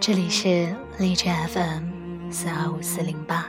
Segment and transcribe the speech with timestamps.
[0.00, 3.46] 这里是荔枝 FM 四二五四零八。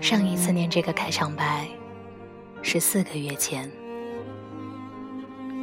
[0.00, 1.68] 上一次念这个开场白
[2.62, 3.68] 是四个月前，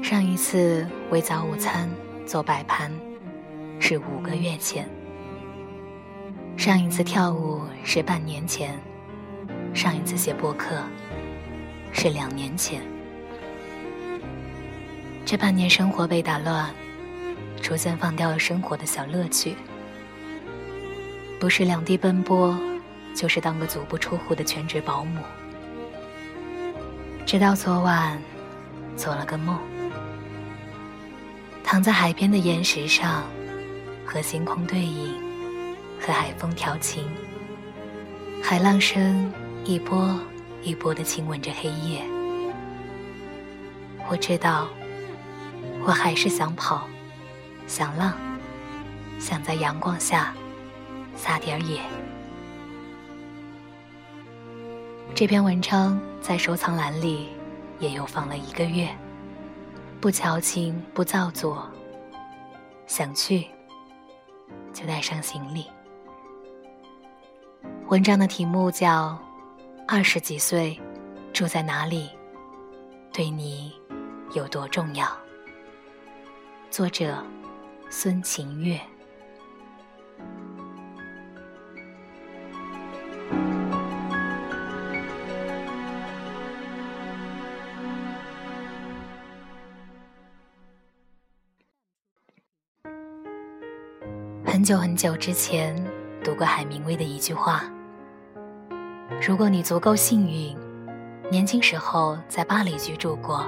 [0.04, 1.90] 上一次为早午餐
[2.26, 2.92] 做摆盘
[3.80, 4.90] 是五个月前，
[6.58, 8.80] 上一次跳舞是半年前，
[9.74, 10.76] 上一次写播客
[11.92, 12.82] 是两年前。
[15.26, 16.74] 这半年生活被打乱。
[17.62, 19.56] 逐渐放掉了生活的小乐趣，
[21.40, 22.56] 不是两地奔波，
[23.16, 25.20] 就是当个足不出户的全职保姆。
[27.26, 28.22] 直到昨晚，
[28.96, 29.58] 做了个梦，
[31.64, 33.24] 躺在海边的岩石上，
[34.16, 35.14] 和星空对影，
[36.00, 37.04] 和海风调情，
[38.42, 39.30] 海浪声
[39.66, 40.18] 一波
[40.64, 42.02] 一波的亲吻着黑夜。
[44.08, 44.70] 我知道，
[45.86, 46.88] 我还是想跑。
[47.68, 48.14] 想浪，
[49.20, 50.34] 想在阳光下
[51.18, 51.82] 撒点野。
[55.14, 57.28] 这篇文章在收藏栏里
[57.80, 58.88] 也又放了一个月，
[60.00, 61.70] 不矫情，不造作。
[62.88, 63.48] 想去，
[64.76, 65.66] 就带上行李。
[67.88, 69.10] 文章的题目叫
[69.88, 70.80] 《二十几岁
[71.34, 72.10] 住在哪里，
[73.14, 73.74] 对你
[74.34, 75.06] 有多重要》。
[76.70, 77.24] 作者。
[77.88, 78.82] 孙晴月。
[94.66, 95.76] 很久很久之前
[96.24, 97.66] 读过海明威的一句话
[99.22, 100.58] ：“如果你足够幸运，
[101.30, 103.46] 年轻时候在巴黎居住过，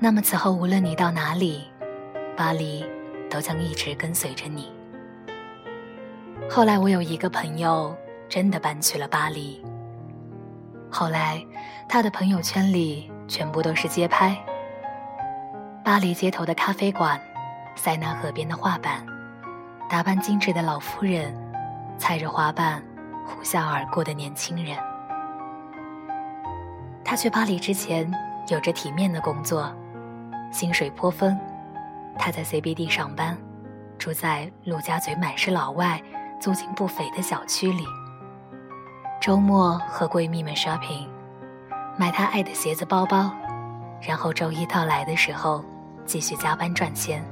[0.00, 1.62] 那么此后无论你到哪里。”
[2.36, 2.84] 巴黎
[3.30, 4.68] 都将一直跟随着你。
[6.50, 7.96] 后来我有一个朋友
[8.28, 9.64] 真的搬去了巴黎。
[10.90, 11.40] 后来
[11.88, 14.36] 他的朋友圈里全部都是街拍：
[15.84, 17.20] 巴黎街头的咖啡馆，
[17.76, 19.06] 塞纳河边的画板，
[19.88, 21.34] 打扮精致的老妇人，
[21.96, 22.82] 踩着滑板
[23.24, 24.76] 呼啸而过的年轻人。
[27.02, 28.12] 他去巴黎之前
[28.48, 29.72] 有着体面的工作，
[30.52, 31.38] 薪水颇丰。
[32.18, 33.34] 他在 CBD 上班，
[33.96, 35.98] 住在陆家嘴满是老外、
[36.38, 37.86] 租金不菲的小区里。
[39.22, 41.08] 周末和闺蜜们 shopping，
[41.96, 43.30] 买她爱的鞋子、包包，
[44.02, 45.64] 然后周一到来的时候
[46.04, 47.24] 继续加班赚钱。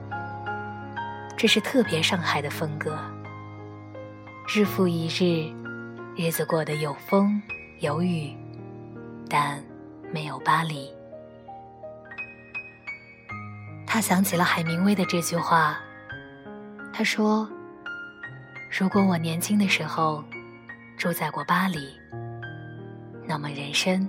[1.36, 2.98] 这是特别上海的风格。
[4.48, 5.52] 日复一日，
[6.16, 7.42] 日子过得有风
[7.80, 8.34] 有雨，
[9.28, 9.62] 但
[10.10, 10.90] 没有巴黎。
[13.86, 15.78] 他想起了海明威的这句话。
[16.92, 17.46] 他说
[18.72, 20.24] ：“如果我年轻的时候
[20.96, 21.94] 住在过巴黎，
[23.26, 24.08] 那么人生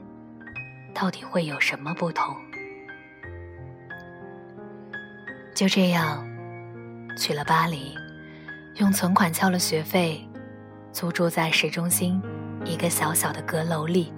[0.93, 2.33] 到底会有什么不同？”
[5.53, 6.25] 就这样，
[7.17, 7.97] 去了巴黎，
[8.75, 10.25] 用存款交了学费，
[10.91, 12.21] 租住在市中心
[12.63, 14.13] 一个小小的阁楼里。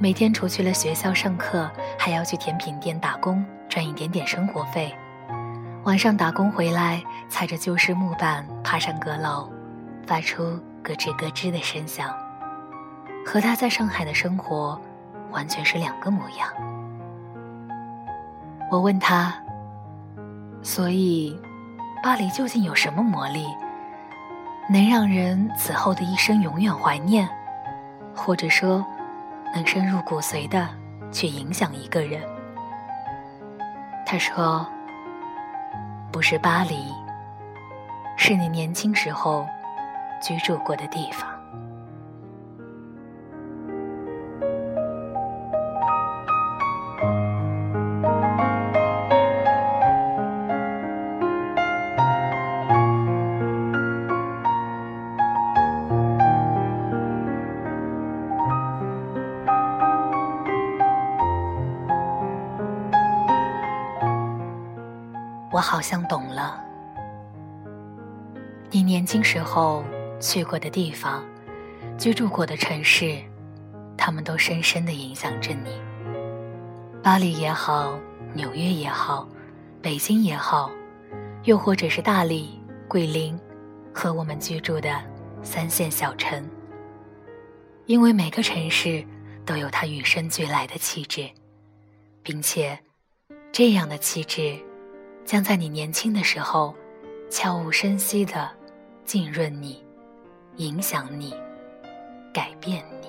[0.00, 4.92] 每天除去了学校上课，还要去甜品店打工赚一点点生活费。
[5.84, 9.48] 晚上打工回来，踩着旧式木板爬上阁楼，
[10.06, 12.12] 发出咯吱咯吱的声响，
[13.24, 14.78] 和他在上海的生活
[15.30, 16.48] 完全是两个模样。
[18.70, 19.34] 我问他
[20.62, 21.38] ：“所以，
[22.02, 23.46] 巴黎究竟有什么魔力，
[24.68, 27.28] 能让人此后的一生永远怀念，
[28.14, 28.84] 或者说？”
[29.52, 30.68] 能深入骨髓的
[31.10, 32.22] 去影响一个人。
[34.06, 34.64] 他说
[36.12, 36.94] ：“不是巴黎，
[38.16, 39.44] 是你年轻时候
[40.22, 41.28] 居住过的地方。”
[68.80, 69.84] 你年轻时候
[70.18, 71.22] 去过的地方，
[71.98, 73.18] 居住过的城市，
[73.94, 75.78] 他们都深深的影响着你。
[77.02, 78.00] 巴黎也好，
[78.32, 79.28] 纽约也好，
[79.82, 80.70] 北京也好，
[81.44, 83.38] 又或者是大理、桂林
[83.92, 84.98] 和我们居住的
[85.42, 86.42] 三线小城。
[87.84, 89.04] 因为每个城市
[89.44, 91.28] 都有它与生俱来的气质，
[92.22, 92.78] 并且
[93.52, 94.58] 这样的气质
[95.26, 96.74] 将在你年轻的时候
[97.28, 98.50] 悄无声息的
[99.10, 99.84] 浸润你、
[100.58, 101.34] 影响你、
[102.32, 103.08] 改变你。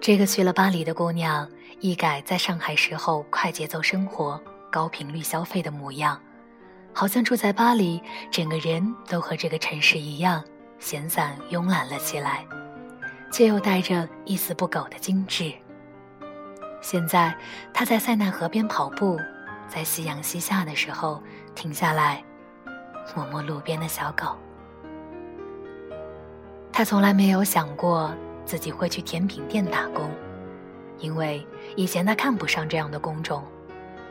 [0.00, 1.50] 这个去了巴黎的姑娘
[1.80, 6.20] 一改在上海时候快节奏生活、高频率消费的模样，
[6.92, 8.00] 好像住在巴黎，
[8.30, 10.40] 整个人都和这个城市一样。
[10.78, 12.46] 闲散慵懒了起来，
[13.32, 15.52] 却又带着一丝不苟的精致。
[16.80, 17.36] 现在，
[17.74, 19.18] 他在塞纳河边跑步，
[19.66, 21.20] 在夕阳西下的时候
[21.56, 22.22] 停下来，
[23.14, 24.36] 摸摸路边的小狗。
[26.72, 28.14] 他从来没有想过
[28.44, 30.10] 自己会去甜品店打工，
[30.98, 31.46] 因为
[31.76, 33.42] 以前他看不上这样的工种。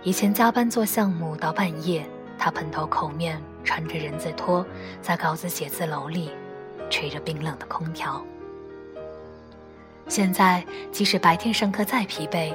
[0.04, 2.06] 以前加班做项目到半夜，
[2.38, 4.66] 他蓬头垢面，穿着人字拖，
[5.02, 6.32] 在稿子写字楼里。
[6.90, 8.22] 吹着冰冷的空调。
[10.10, 10.62] 现在，
[10.92, 12.54] 即使白天上课再疲惫，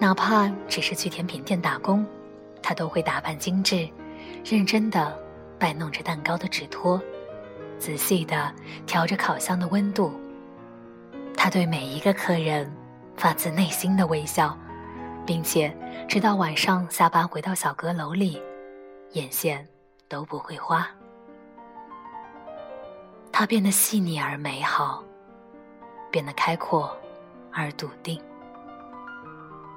[0.00, 2.04] 哪怕只是去甜品店打工，
[2.60, 3.88] 他都会打扮精致，
[4.44, 5.16] 认真的
[5.58, 7.00] 摆弄着蛋糕的纸托，
[7.78, 8.52] 仔细的
[8.86, 10.12] 调着烤箱的温度。
[11.36, 12.70] 他对每一个客人
[13.16, 14.56] 发自内心的微笑，
[15.26, 15.74] 并且
[16.08, 18.40] 直到晚上下班回到小阁楼里，
[19.12, 19.66] 眼线
[20.08, 20.88] 都不会花。
[23.32, 25.04] 他变得细腻而美好，
[26.10, 26.96] 变得开阔
[27.52, 28.20] 而笃定。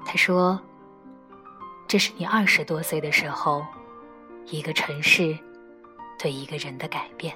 [0.04, 0.58] 他说
[1.86, 3.62] ：“这是你二十多岁的时候，
[4.46, 5.38] 一个城市
[6.20, 7.34] 对一个人的改变。”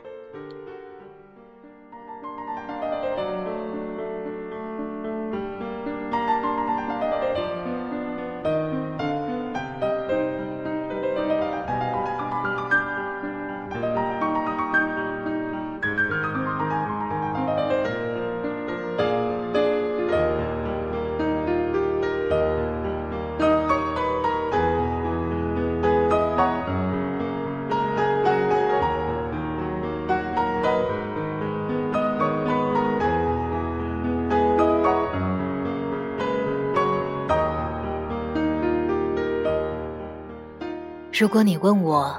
[41.16, 42.12] 如果你问我，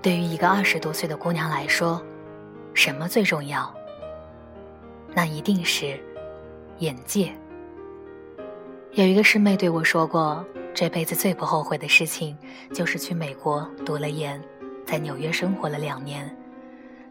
[0.00, 2.02] 对于一个二十多岁的姑娘来说，
[2.72, 3.70] 什么最重要？
[5.12, 6.02] 那一定是
[6.78, 7.30] 眼界。
[8.92, 10.42] 有一个师妹对我说过，
[10.72, 12.34] 这辈子最不后悔的事情，
[12.72, 14.42] 就是去美国读了研，
[14.86, 16.34] 在纽约生活了两年，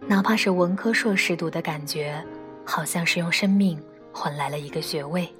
[0.07, 2.25] 哪怕是文科硕士读的感觉，
[2.65, 3.79] 好像是用生命
[4.11, 5.31] 换来了一个学位，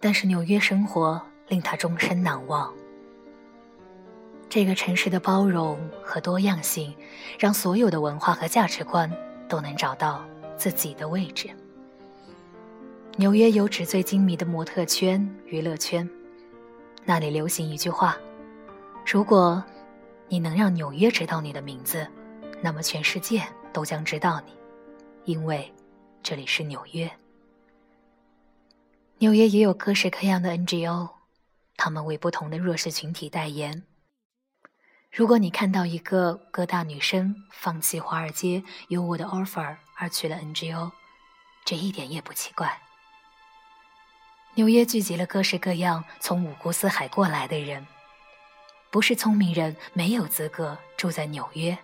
[0.00, 2.72] 但是纽约生活令她终身难忘。
[4.50, 6.94] 这个城市的包容和多样性，
[7.38, 9.10] 让所有的文化和价值观
[9.46, 10.24] 都能找到
[10.56, 11.50] 自己的位置。
[13.16, 16.08] 纽约有纸醉金迷的模特圈、娱乐圈，
[17.04, 18.16] 那里流行一句话：
[19.04, 19.62] 如果
[20.28, 22.06] 你能让纽约知道你的名字，
[22.62, 23.42] 那么全世界
[23.72, 24.52] 都将知道你，
[25.24, 25.70] 因为
[26.22, 27.10] 这里是纽约。
[29.18, 31.10] 纽约也有各式各样的 NGO，
[31.76, 33.82] 他们为不同的弱势群体代言。
[35.10, 40.92] 如果你看到一个各大女生放弃华尔街优渥的 offer 而去了 NGO，
[41.64, 42.80] 这一点也不奇怪。
[44.54, 47.86] 纽约聚集了各式各样从五湖四海过来的人，
[48.90, 51.76] 不是聪明人没有资格住在纽约，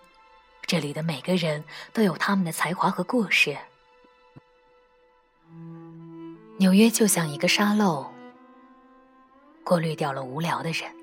[0.65, 3.57] 这里的每个人都有他们的才华和故事。
[6.57, 8.13] 纽约就像一个沙漏，
[9.63, 10.94] 过滤掉了无聊的人。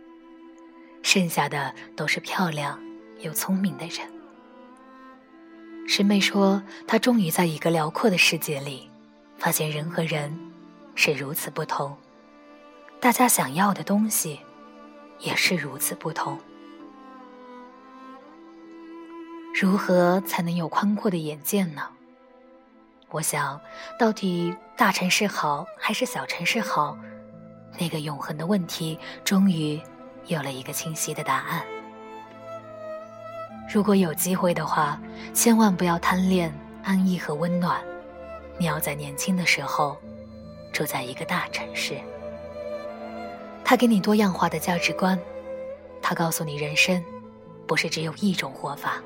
[1.03, 2.81] 剩下的都是漂亮
[3.21, 3.99] 又聪明的人。
[5.87, 8.89] 师妹说，她终于在一个辽阔的世界里，
[9.37, 10.35] 发现人和人
[10.95, 11.97] 是如此不同，
[13.01, 14.41] 大家想要的东西
[15.19, 16.39] 也是如此不同。
[19.61, 21.83] 如何才能有宽阔的眼界呢？
[23.11, 23.61] 我想，
[23.99, 26.97] 到底大城市好还是小城市好？
[27.79, 29.79] 那个永恒的问题，终于。
[30.27, 31.63] 有了一个清晰的答案。
[33.73, 35.01] 如果有机会的话，
[35.33, 36.53] 千万不要贪恋
[36.83, 37.81] 安逸和温暖。
[38.59, 39.97] 你要在年轻的时候，
[40.73, 41.97] 住在一个大城市。
[43.65, 45.19] 他给你多样化的价值观，
[46.03, 47.03] 他告诉你人生，
[47.67, 49.03] 不是只有一种活法。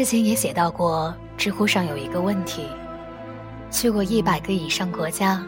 [0.00, 2.64] 之前也写到过，知乎上有一个问题：
[3.70, 5.44] 去过一百个以上国家，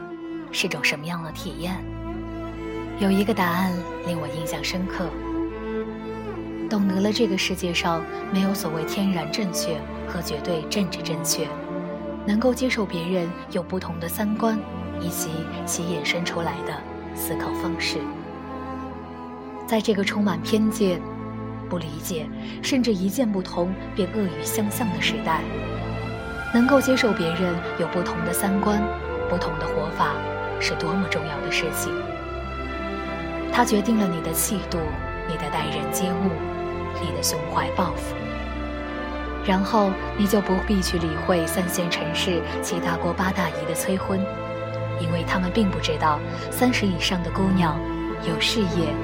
[0.50, 1.82] 是种什么样的体验？
[2.98, 3.72] 有一个答案
[4.06, 5.08] 令我印象深刻。
[6.68, 11.48] 懂得了这个世界上没有所谓天然正确和绝对政治正确，
[12.26, 14.58] 能够接受别人有不同的三观，
[15.00, 15.30] 以及
[15.64, 16.78] 其衍生出来的
[17.16, 17.96] 思考方式。
[19.66, 21.00] 在这个充满偏见、
[21.72, 22.26] 不理解，
[22.62, 25.40] 甚至一见不同便恶语相向的时代，
[26.52, 28.78] 能够接受别人有不同的三观、
[29.30, 30.12] 不同的活法，
[30.60, 31.90] 是多么重要的事情。
[33.50, 34.76] 它决定了你的气度，
[35.26, 36.28] 你的待人接物，
[37.00, 38.14] 你的胸怀抱负。
[39.46, 44.20] 然后你就不必去理会三线城市七大姑八大姨的催婚，
[45.00, 47.80] 因为他们并不知道三十以上的姑娘
[48.28, 48.94] 有事业。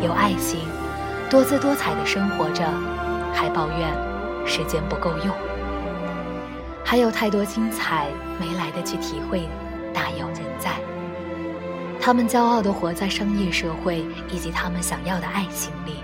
[0.00, 0.60] 有爱情，
[1.30, 2.64] 多姿多彩的生活着，
[3.34, 3.92] 还抱怨
[4.46, 5.34] 时间不够用，
[6.82, 8.08] 还有太多精彩
[8.40, 9.46] 没来得及体会，
[9.92, 10.72] 大有人在。
[12.00, 15.96] 他们骄傲地活在商业社会以及他们想要的爱情里，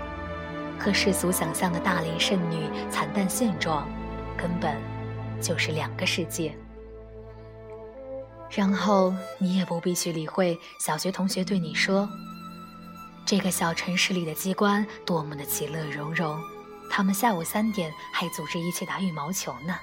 [0.77, 3.87] 和世俗想象的大龄剩女惨淡现状，
[4.37, 4.75] 根本
[5.41, 6.53] 就是两个世界。
[8.51, 12.07] 然后你也不必去理会小学同学对你说。
[13.25, 16.39] 这个小城市里的机关多么的其乐融融，
[16.91, 19.75] 他们下午三点还组织一起打羽毛球呢。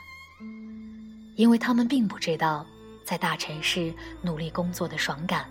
[1.34, 2.64] 因为他们并不知道，
[3.04, 5.50] 在大城市努力工作的爽感，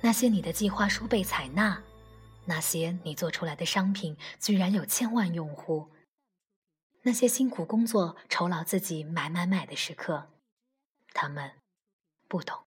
[0.00, 1.80] 那些你的计划书被采纳，
[2.44, 5.90] 那些你做出来的商品居然有千万用户，
[7.02, 10.30] 那些辛苦工作酬劳自己买买买的时刻，
[11.12, 11.52] 他们
[12.26, 12.67] 不懂。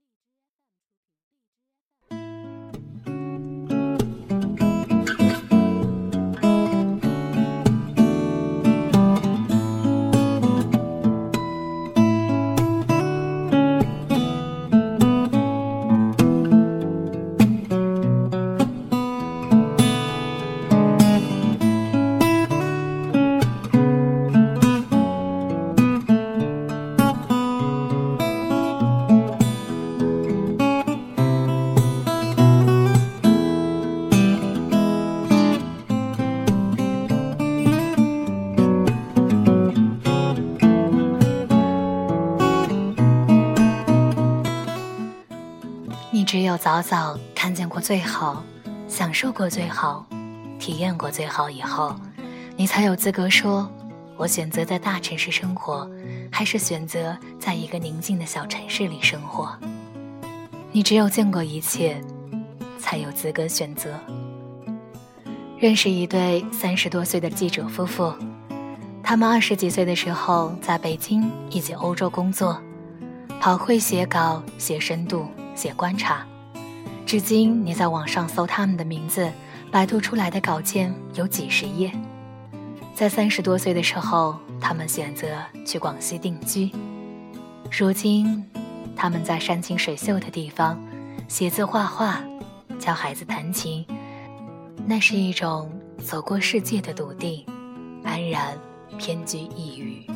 [46.66, 48.44] 早早看见过最好，
[48.88, 50.04] 享受过最好，
[50.58, 51.96] 体验过最好以后，
[52.58, 53.70] 你才有资格说：
[54.18, 55.88] 我选择在大城市生活，
[56.32, 59.56] 还是选择在一个宁静的小城市里生活。
[60.72, 62.02] 你只有见过一切，
[62.80, 63.92] 才有资格选择。
[65.60, 68.12] 认识一对三十多岁的记者夫妇，
[69.04, 72.60] 他们二十几岁的时候在北京以及欧洲工作，
[73.40, 75.28] 跑会写稿、写深度。
[75.54, 76.26] 写观察，
[77.06, 79.32] 至今你在网上搜他们的名字，
[79.72, 81.92] 百度出来的稿件有几十页。
[82.96, 85.28] 在三十多岁的时候，他们选择
[85.64, 86.72] 去广西定居。
[87.72, 88.44] 如今，
[88.96, 90.82] 他们在山清水秀的地方
[91.28, 92.24] 写字画画，
[92.80, 93.86] 教孩子弹琴。
[94.88, 95.72] 那是一种
[96.04, 97.46] 走过世界的笃定、
[98.04, 98.58] 安然，
[98.98, 100.08] 偏居一隅。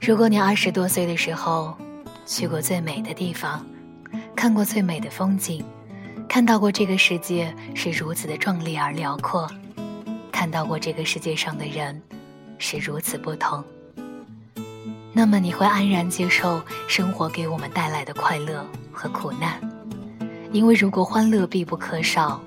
[0.00, 1.76] 如果你二十多岁的时候，
[2.24, 3.66] 去过最美的地方，
[4.38, 5.64] 看过最美的风景，
[6.28, 9.50] 看到过这个世界是如此的壮丽而辽阔，
[10.30, 12.00] 看到过这个世界上的人
[12.56, 13.64] 是如此不同。
[15.12, 19.60] 那么你会安然接受生活给我们带来的快乐和苦难，
[20.52, 22.40] 因为如果欢乐必不可少，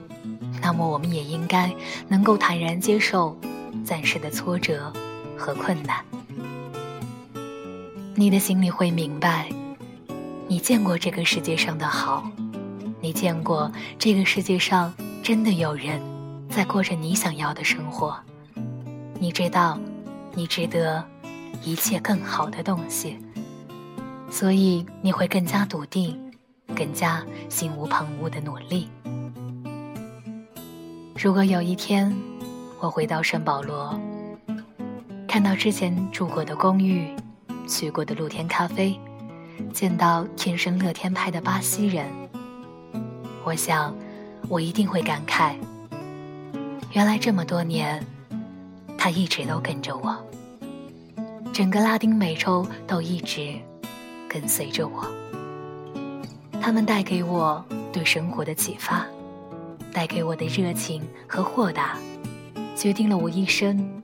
[0.62, 1.70] 那么我们也应该
[2.08, 3.38] 能够坦然接受
[3.84, 4.94] 暂时的挫折
[5.38, 5.98] 和困难。
[8.16, 9.50] 你的心里会明白。
[10.52, 12.30] 你见过这个世界上的好，
[13.00, 14.94] 你见过这个世界上
[15.24, 16.02] 真的有人
[16.50, 18.20] 在过着你想要的生活，
[19.18, 19.80] 你知道，
[20.34, 21.02] 你值得
[21.64, 23.18] 一切更好的东西，
[24.30, 26.20] 所以你会更加笃定，
[26.76, 28.90] 更加心无旁骛的努力。
[31.18, 32.14] 如果有一天
[32.82, 33.98] 我回到圣保罗，
[35.30, 37.08] 看到之前住过的公寓，
[37.70, 39.00] 去过的露天咖啡。
[39.74, 42.06] 见到天生乐天派的巴西人，
[43.44, 43.96] 我想，
[44.48, 45.56] 我一定会感慨：
[46.92, 48.06] 原来这么多年，
[48.98, 50.18] 他一直都跟着我，
[51.54, 53.56] 整个拉丁美洲都一直
[54.28, 55.06] 跟随着我。
[56.62, 59.06] 他们带给我对生活的启发，
[59.92, 61.98] 带给我的热情和豁达，
[62.76, 64.02] 决定了我一生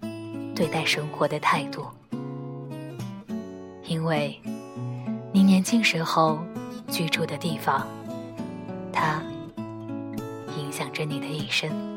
[0.55, 1.85] 对待生活的态度，
[3.85, 4.39] 因为
[5.57, 6.37] 年轻时候
[6.87, 7.87] 居住的地方，
[8.93, 9.19] 它
[10.55, 11.96] 影响着你的一生。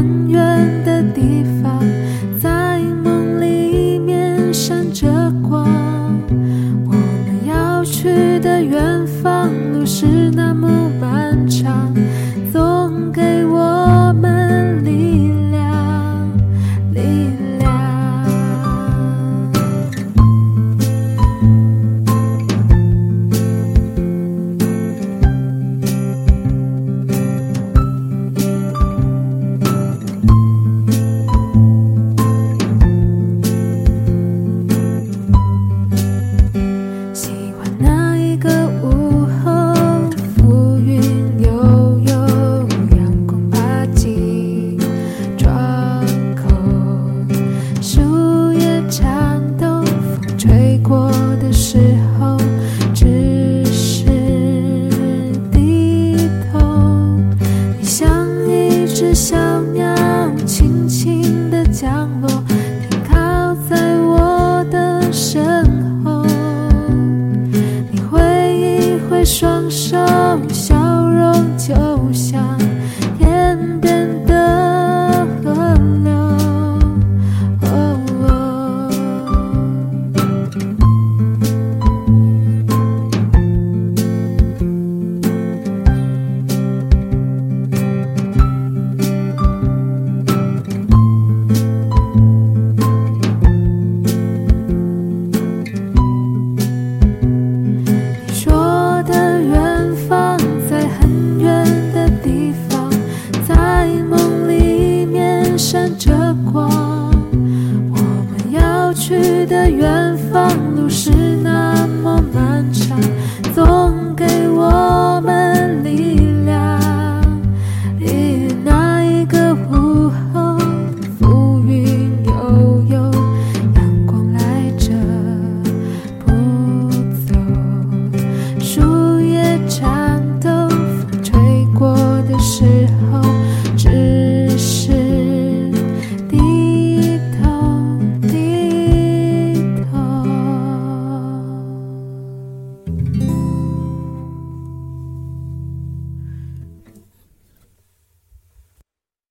[0.00, 0.89] 远远的